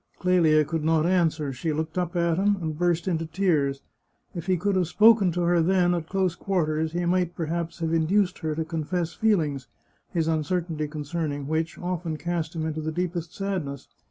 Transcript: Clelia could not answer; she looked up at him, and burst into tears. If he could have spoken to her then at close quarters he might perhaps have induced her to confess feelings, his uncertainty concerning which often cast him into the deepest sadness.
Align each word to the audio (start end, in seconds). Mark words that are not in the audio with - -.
Clelia 0.17 0.65
could 0.65 0.83
not 0.83 1.05
answer; 1.05 1.53
she 1.53 1.71
looked 1.71 1.95
up 1.95 2.15
at 2.15 2.37
him, 2.39 2.55
and 2.59 2.75
burst 2.75 3.07
into 3.07 3.27
tears. 3.27 3.83
If 4.33 4.47
he 4.47 4.57
could 4.57 4.75
have 4.75 4.87
spoken 4.87 5.31
to 5.33 5.41
her 5.43 5.61
then 5.61 5.93
at 5.93 6.09
close 6.09 6.33
quarters 6.33 6.93
he 6.93 7.05
might 7.05 7.35
perhaps 7.35 7.77
have 7.81 7.93
induced 7.93 8.39
her 8.39 8.55
to 8.55 8.65
confess 8.65 9.13
feelings, 9.13 9.67
his 10.09 10.27
uncertainty 10.27 10.87
concerning 10.87 11.47
which 11.47 11.77
often 11.77 12.17
cast 12.17 12.55
him 12.55 12.65
into 12.65 12.81
the 12.81 12.91
deepest 12.91 13.35
sadness. 13.35 13.89